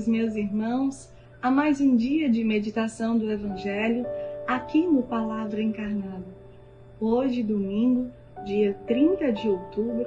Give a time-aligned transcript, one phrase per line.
[0.00, 1.12] bem-vindos, meus irmãos,
[1.42, 4.06] a mais um dia de meditação do Evangelho
[4.46, 6.24] aqui no Palavra Encarnada.
[7.00, 8.10] Hoje, domingo,
[8.44, 10.06] dia 30 de outubro,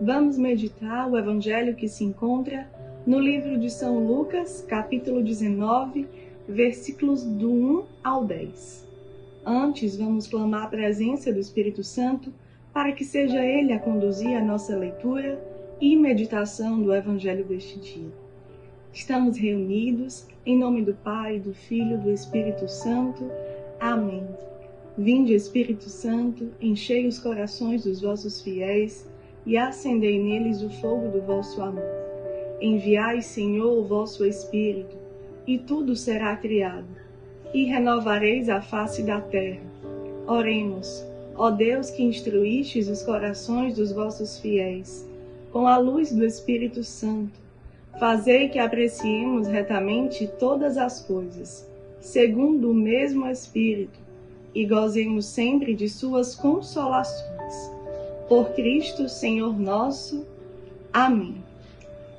[0.00, 2.68] vamos meditar o Evangelho que se encontra
[3.06, 6.06] no livro de São Lucas, capítulo 19,
[6.48, 8.86] versículos do 1 ao 10.
[9.44, 12.32] Antes, vamos clamar a presença do Espírito Santo
[12.72, 15.38] para que seja Ele a conduzir a nossa leitura
[15.80, 18.25] e meditação do Evangelho deste dia.
[18.96, 23.30] Estamos reunidos em nome do Pai, do Filho, do Espírito Santo.
[23.78, 24.26] Amém.
[24.96, 29.06] Vinde, Espírito Santo, enchei os corações dos vossos fiéis
[29.44, 31.84] e acendei neles o fogo do vosso amor.
[32.58, 34.96] Enviai, Senhor, o vosso Espírito,
[35.46, 36.88] e tudo será criado,
[37.52, 39.60] e renovareis a face da terra.
[40.26, 41.04] Oremos,
[41.36, 45.06] ó Deus que instruístes os corações dos vossos fiéis,
[45.52, 47.45] com a luz do Espírito Santo
[47.98, 51.66] Fazei que apreciemos retamente todas as coisas,
[51.98, 53.98] segundo o mesmo Espírito,
[54.54, 57.72] e gozemos sempre de Suas consolações.
[58.28, 60.26] Por Cristo, Senhor nosso.
[60.92, 61.36] Amém.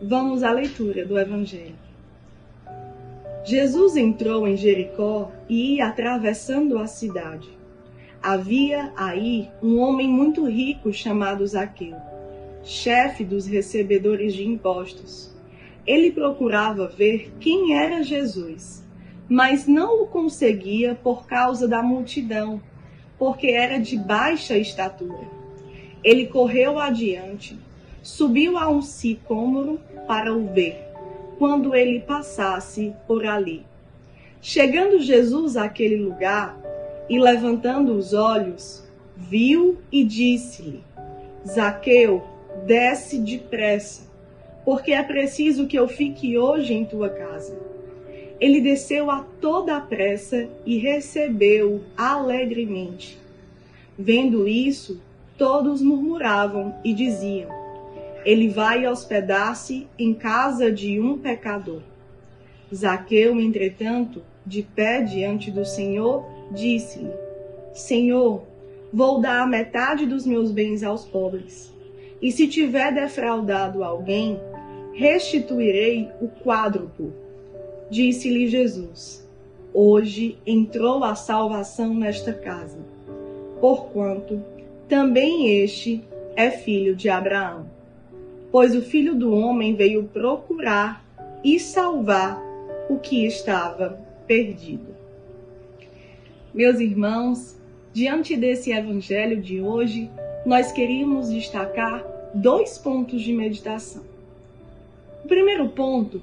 [0.02, 1.76] Vamos à leitura do Evangelho.
[3.46, 7.50] Jesus entrou em Jericó e ia atravessando a cidade.
[8.22, 11.96] Havia aí um homem muito rico chamado Zaqueu,
[12.64, 15.37] chefe dos recebedores de impostos
[15.88, 18.84] ele procurava ver quem era Jesus,
[19.30, 22.62] mas não o conseguia por causa da multidão,
[23.18, 25.28] porque era de baixa estatura.
[26.04, 27.58] Ele correu adiante,
[28.04, 30.78] subiu a um sicômoro para o ver,
[31.40, 33.66] quando ele passasse por ali.
[34.42, 36.58] Chegando Jesus àquele lugar
[37.10, 38.84] e levantando os olhos,
[39.16, 40.84] viu e disse-lhe:
[41.46, 42.24] Zaqueu,
[42.66, 44.07] desce depressa
[44.68, 47.58] porque é preciso que eu fique hoje em tua casa.
[48.38, 53.18] Ele desceu a toda a pressa e recebeu alegremente.
[53.98, 55.02] Vendo isso,
[55.38, 57.50] todos murmuravam e diziam:
[58.26, 61.82] Ele vai hospedar-se em casa de um pecador.
[62.76, 67.14] Zaqueu, entretanto, de pé diante do Senhor, disse-lhe:
[67.74, 68.44] Senhor,
[68.92, 71.74] vou dar a metade dos meus bens aos pobres.
[72.22, 74.40] E se tiver defraudado alguém,
[74.98, 77.14] restituirei o quádruplo.
[77.90, 79.24] Disse-lhe Jesus:
[79.72, 82.80] Hoje entrou a salvação nesta casa,
[83.62, 84.42] porquanto
[84.90, 86.04] também este
[86.36, 87.70] é filho de Abraão.
[88.52, 91.06] Pois o filho do homem veio procurar
[91.44, 92.42] e salvar
[92.90, 94.96] o que estava perdido.
[96.52, 97.56] Meus irmãos,
[97.94, 100.10] diante desse evangelho de hoje,
[100.44, 102.04] nós queríamos destacar
[102.34, 104.17] dois pontos de meditação.
[105.28, 106.22] O primeiro ponto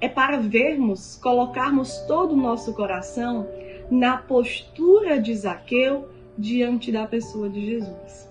[0.00, 3.46] é para vermos, colocarmos todo o nosso coração
[3.90, 8.26] na postura de Zaqueu diante da pessoa de Jesus.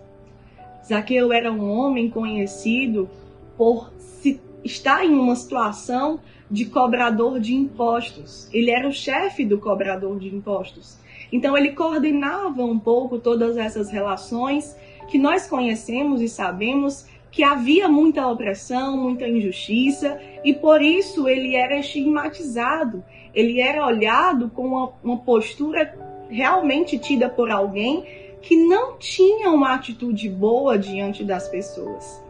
[0.83, 3.07] Zaqueu era um homem conhecido
[3.55, 6.19] por se estar em uma situação
[6.49, 8.49] de cobrador de impostos.
[8.51, 10.97] Ele era o chefe do cobrador de impostos.
[11.31, 14.75] Então ele coordenava um pouco todas essas relações
[15.11, 21.55] que nós conhecemos e sabemos que havia muita opressão, muita injustiça, e por isso ele
[21.55, 25.93] era estigmatizado, ele era olhado com uma, uma postura
[26.29, 28.05] realmente tida por alguém
[28.41, 32.21] que não tinha uma atitude boa diante das pessoas.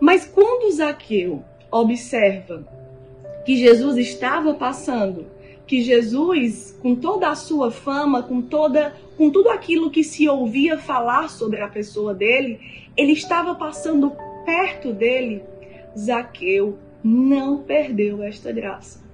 [0.00, 2.64] Mas quando Zaqueu observa
[3.44, 5.26] que Jesus estava passando,
[5.66, 10.76] que Jesus, com toda a sua fama, com toda com tudo aquilo que se ouvia
[10.76, 14.12] falar sobre a pessoa dele, ele estava passando
[14.44, 15.42] perto dele.
[15.96, 19.04] Zaqueu não perdeu esta graça.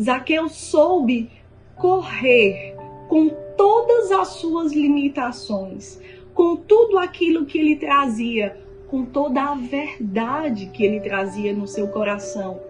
[0.00, 1.30] Zaqueu soube
[1.76, 2.76] correr
[3.08, 6.00] com todas as suas limitações,
[6.32, 11.88] com tudo aquilo que ele trazia, com toda a verdade que ele trazia no seu
[11.88, 12.60] coração,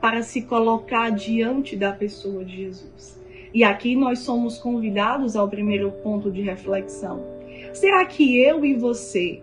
[0.00, 3.18] para se colocar diante da pessoa de Jesus.
[3.52, 7.24] E aqui nós somos convidados ao primeiro ponto de reflexão.
[7.72, 9.40] Será que eu e você,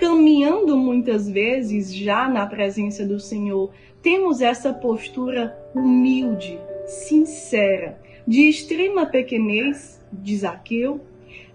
[0.00, 3.70] caminhando muitas vezes já na presença do Senhor,
[4.00, 11.02] temos essa postura humilde, sincera, de extrema pequenez, de Zaqueu,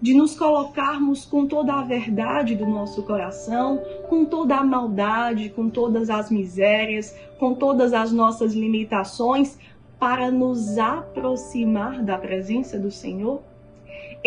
[0.00, 5.68] de nos colocarmos com toda a verdade do nosso coração, com toda a maldade, com
[5.68, 9.58] todas as misérias, com todas as nossas limitações,
[9.98, 13.42] para nos aproximar da presença do Senhor?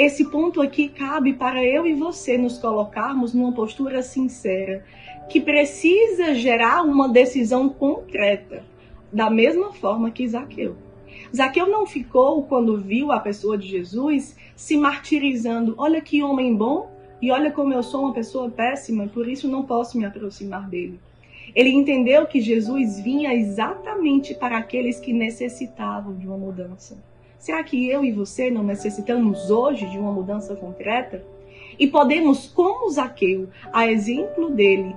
[0.01, 4.85] Esse ponto aqui cabe para eu e você nos colocarmos numa postura sincera,
[5.27, 8.63] que precisa gerar uma decisão concreta.
[9.11, 10.77] da mesma forma que Zaqueu.
[11.35, 15.75] Zaqueu não ficou, quando viu a pessoa de Jesus, se martirizando.
[15.77, 16.89] Olha que homem bom
[17.21, 20.97] e olha como eu sou uma pessoa péssima, por isso não posso me aproximar dele.
[21.53, 26.97] Ele entendeu que Jesus vinha exatamente para aqueles que necessitavam de uma mudança.
[27.39, 31.23] Será que eu e você não necessitamos hoje de uma mudança concreta?
[31.79, 34.93] E podemos, como Zaqueu, a exemplo dele,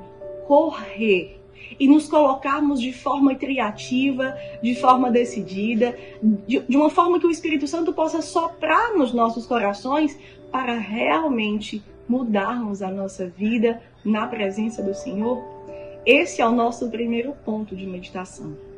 [0.48, 1.40] correr
[1.78, 7.30] e nos colocarmos de forma criativa, de forma decidida, de, de, uma forma que o
[7.30, 10.18] Espírito Santo possa soprar nos nossos corações
[10.50, 15.40] para realmente mudarmos a nossa vida na presença do Senhor?
[16.04, 18.71] Esse é o nosso primeiro ponto de meditação.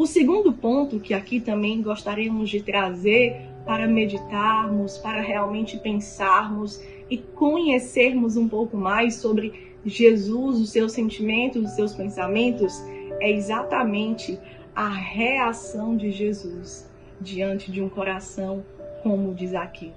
[0.00, 3.36] O segundo ponto que aqui também gostaríamos de trazer
[3.66, 11.66] para meditarmos, para realmente pensarmos e conhecermos um pouco mais sobre Jesus, os seus sentimentos,
[11.66, 12.82] os seus pensamentos,
[13.20, 14.38] é exatamente
[14.74, 16.88] a reação de Jesus
[17.20, 18.64] diante de um coração
[19.02, 19.92] como o de.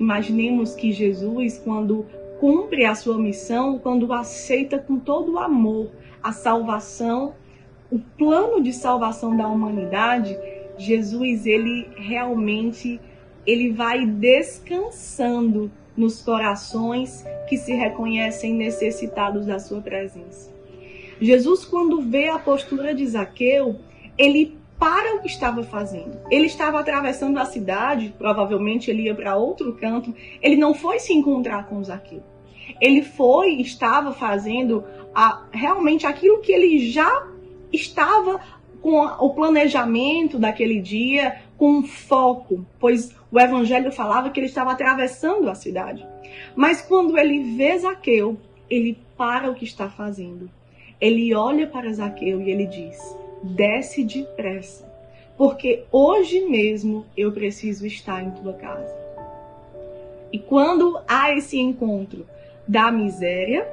[0.00, 2.04] Imaginemos que Jesus, quando
[2.40, 5.88] cumpre a sua missão, quando aceita com todo o amor
[6.20, 7.34] a salvação,
[7.90, 10.38] o plano de salvação da humanidade,
[10.76, 13.00] Jesus ele realmente
[13.46, 20.52] ele vai descansando nos corações que se reconhecem necessitados da sua presença.
[21.20, 23.76] Jesus, quando vê a postura de Zaqueu,
[24.16, 26.20] ele para o que estava fazendo.
[26.30, 30.14] Ele estava atravessando a cidade, provavelmente ele ia para outro canto.
[30.40, 32.22] Ele não foi se encontrar com Zaqueu.
[32.80, 37.26] Ele foi, estava fazendo a, realmente aquilo que ele já
[37.72, 38.40] estava
[38.80, 45.50] com o planejamento daquele dia, com foco, pois o evangelho falava que ele estava atravessando
[45.50, 46.06] a cidade.
[46.54, 48.38] Mas quando ele vê Zaqueu,
[48.70, 50.48] ele para o que está fazendo.
[51.00, 52.98] Ele olha para Zaqueu e ele diz:
[53.42, 54.88] desce depressa,
[55.36, 58.96] porque hoje mesmo eu preciso estar em tua casa.
[60.32, 62.26] E quando há esse encontro
[62.66, 63.66] da miséria,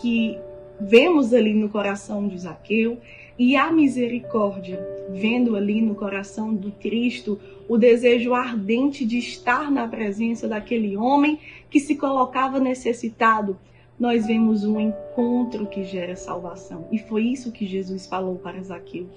[0.00, 0.38] que
[0.80, 2.98] vemos ali no coração de Zaqueu,
[3.44, 4.78] e a misericórdia,
[5.10, 11.40] vendo ali no coração do Cristo o desejo ardente de estar na presença daquele homem
[11.68, 13.58] que se colocava necessitado,
[13.98, 16.86] nós vemos um encontro que gera salvação.
[16.92, 19.08] E foi isso que Jesus falou para Zaqueu.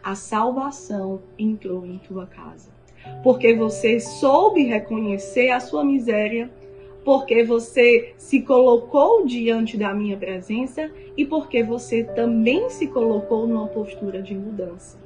[0.00, 2.70] A salvação entrou em tua casa.
[3.24, 6.48] Porque você soube reconhecer a sua miséria
[7.04, 13.68] porque você se colocou diante da minha presença e porque você também se colocou numa
[13.68, 14.98] postura de mudança.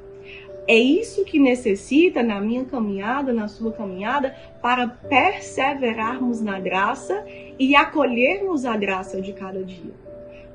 [0.67, 7.25] É isso que necessita na minha caminhada, na sua caminhada, para perseverarmos na graça
[7.59, 10.08] e acolhermos a graça de cada dia.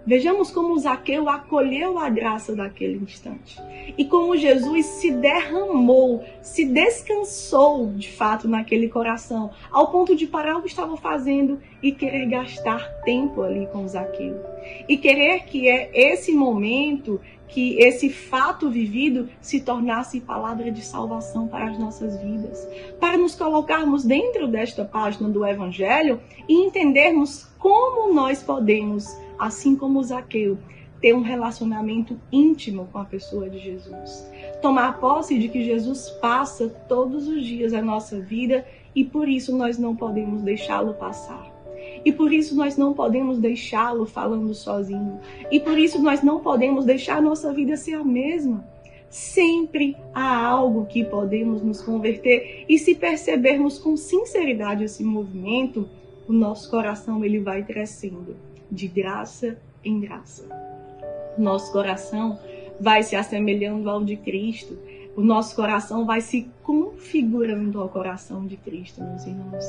[0.06, 3.58] Vejamos como Zaqueu acolheu a graça daquele instante.
[3.98, 10.58] E como Jesus se derramou, se descansou de fato naquele coração, ao ponto de parar
[10.58, 14.42] o que estava fazendo e querer gastar tempo ali com Zaqueu.
[14.90, 21.48] E querer que é esse momento, que esse fato vivido se tornasse palavra de salvação
[21.48, 22.68] para as nossas vidas.
[23.00, 30.04] Para nos colocarmos dentro desta página do Evangelho e entendermos como nós podemos assim como
[30.04, 30.58] Zaqueu,
[31.04, 34.26] ter um relacionamento íntimo com a pessoa de Jesus.
[34.62, 39.54] Tomar posse de que Jesus passa todos os dias a nossa vida e por isso
[39.54, 41.52] nós não podemos deixá-lo passar.
[42.06, 45.20] E por isso nós não podemos deixá-lo falando sozinho.
[45.52, 48.66] E por isso nós não podemos deixar a nossa vida ser a mesma.
[49.10, 55.90] Sempre há algo que podemos nos converter e se percebermos com sinceridade esse movimento,
[56.30, 60.44] o nosso coração ele vai crescendo de graça em graça.
[61.38, 62.40] Nosso coração
[62.80, 64.78] vai se assemelhando ao de Cristo.
[65.16, 69.64] O nosso coração vai se configurando ao coração de Cristo, meus irmãos.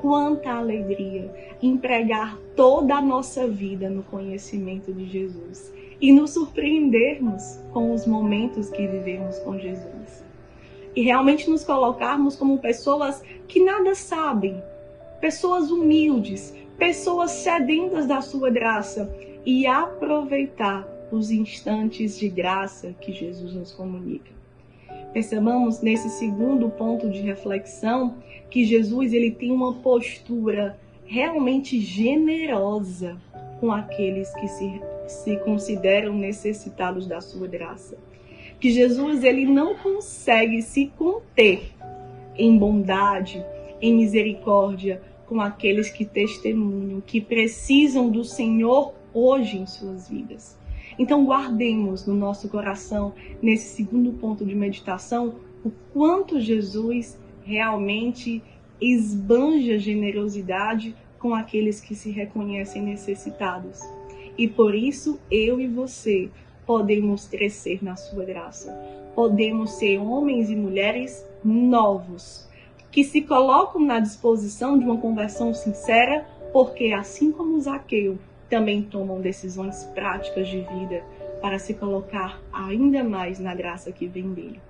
[0.00, 7.92] Quanta alegria empregar toda a nossa vida no conhecimento de Jesus e nos surpreendermos com
[7.92, 10.24] os momentos que vivemos com Jesus.
[10.94, 14.62] E realmente nos colocarmos como pessoas que nada sabem,
[15.20, 19.12] pessoas humildes, pessoas sedentas da sua graça
[19.44, 24.30] e aproveitar os instantes de graça que Jesus nos comunica.
[25.12, 28.16] Percebamos nesse segundo ponto de reflexão
[28.50, 33.16] que Jesus ele tem uma postura realmente generosa
[33.58, 37.96] com aqueles que se, se consideram necessitados da sua graça.
[38.60, 41.72] Que Jesus ele não consegue se conter
[42.36, 43.44] em bondade,
[43.80, 50.58] em misericórdia, com aqueles que testemunham, que precisam do Senhor hoje em suas vidas.
[50.98, 58.42] Então, guardemos no nosso coração, nesse segundo ponto de meditação, o quanto Jesus realmente
[58.80, 63.80] esbanja generosidade com aqueles que se reconhecem necessitados.
[64.36, 66.30] E por isso, eu e você
[66.64, 68.72] podemos crescer na sua graça.
[69.14, 72.48] Podemos ser homens e mulheres novos,
[72.90, 78.18] que se colocam na disposição de uma conversão sincera, porque assim como Zaqueu,
[78.48, 81.02] também tomam decisões práticas de vida
[81.42, 84.60] para se colocar ainda mais na graça que vem dele.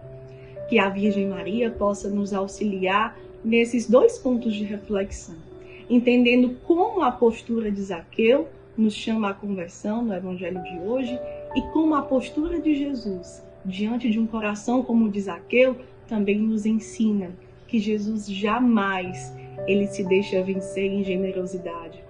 [0.68, 5.36] Que a Virgem Maria possa nos auxiliar nesses dois pontos de reflexão,
[5.88, 11.18] entendendo como a postura de Zaqueu nos chama à conversão no Evangelho de hoje
[11.54, 16.38] e como a postura de Jesus diante de um coração como o de Zaqueu também
[16.38, 17.32] nos ensina
[17.68, 19.32] que Jesus jamais
[19.66, 22.02] ele se deixa vencer em generosidade.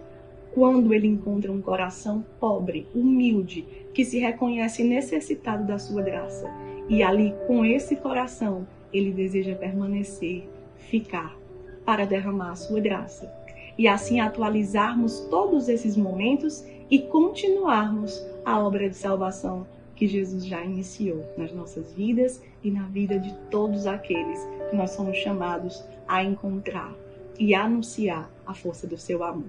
[0.54, 6.48] Quando ele encontra um coração pobre, humilde, que se reconhece necessitado da sua graça,
[6.88, 11.36] e ali com esse coração ele deseja permanecer, ficar,
[11.84, 13.30] para derramar a sua graça.
[13.76, 19.66] E assim atualizarmos todos esses momentos e continuarmos a obra de salvação
[19.98, 24.38] que Jesus já iniciou nas nossas vidas e na vida de todos aqueles
[24.70, 26.94] que nós somos chamados a encontrar
[27.36, 29.48] e anunciar a força do seu amor.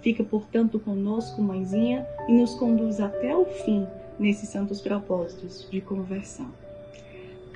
[0.00, 3.86] Fica, portanto, conosco, mãezinha, e nos conduz até o fim
[4.18, 6.50] nesses santos propósitos de conversão.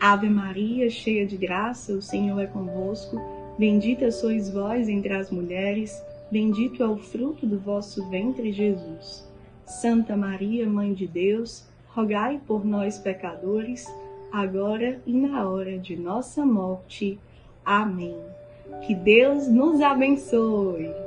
[0.01, 3.21] Ave Maria, cheia de graça, o Senhor é convosco.
[3.59, 9.27] Bendita sois vós entre as mulheres, bendito é o fruto do vosso ventre, Jesus.
[9.65, 11.65] Santa Maria, Mãe de Deus,
[11.97, 13.87] rogai por nós, pecadores,
[14.31, 17.19] agora e na hora de nossa morte.
[17.65, 18.15] Amém.
[18.87, 21.06] Que Deus nos abençoe.